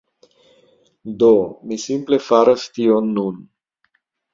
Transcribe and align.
Do, 1.21 1.29
mi 1.67 1.79
simple 1.85 2.21
faras 2.31 2.67
tion 2.75 3.15
nun 3.23 3.41